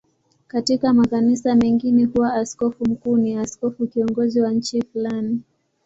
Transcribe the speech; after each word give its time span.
Katika 0.47 0.93
makanisa 0.93 1.55
mengine 1.55 2.05
huwa 2.05 2.33
askofu 2.33 2.85
mkuu 2.89 3.17
ni 3.17 3.35
askofu 3.37 3.87
kiongozi 3.87 4.41
wa 4.41 4.51
nchi 4.51 4.81
fulani. 4.93 5.41